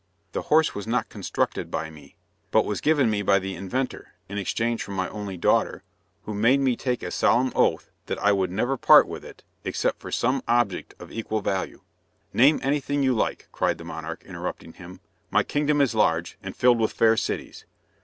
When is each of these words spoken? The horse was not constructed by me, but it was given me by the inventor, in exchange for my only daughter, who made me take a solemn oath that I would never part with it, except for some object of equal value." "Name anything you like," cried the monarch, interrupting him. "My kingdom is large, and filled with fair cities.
The 0.31 0.41
horse 0.49 0.73
was 0.73 0.87
not 0.87 1.09
constructed 1.09 1.69
by 1.69 1.91
me, 1.91 2.15
but 2.49 2.61
it 2.61 2.65
was 2.65 2.81
given 2.81 3.07
me 3.07 3.21
by 3.21 3.37
the 3.37 3.53
inventor, 3.53 4.15
in 4.27 4.39
exchange 4.39 4.81
for 4.81 4.89
my 4.93 5.07
only 5.09 5.37
daughter, 5.37 5.83
who 6.23 6.33
made 6.33 6.59
me 6.59 6.75
take 6.75 7.03
a 7.03 7.11
solemn 7.11 7.51
oath 7.53 7.91
that 8.07 8.17
I 8.17 8.31
would 8.31 8.49
never 8.49 8.77
part 8.77 9.07
with 9.07 9.23
it, 9.23 9.43
except 9.63 9.99
for 9.99 10.11
some 10.11 10.41
object 10.47 10.95
of 10.97 11.11
equal 11.11 11.41
value." 11.41 11.81
"Name 12.33 12.59
anything 12.63 13.03
you 13.03 13.13
like," 13.13 13.47
cried 13.51 13.77
the 13.77 13.83
monarch, 13.83 14.23
interrupting 14.25 14.73
him. 14.73 15.01
"My 15.29 15.43
kingdom 15.43 15.79
is 15.81 15.93
large, 15.93 16.35
and 16.41 16.55
filled 16.55 16.79
with 16.79 16.93
fair 16.93 17.15
cities. 17.15 17.65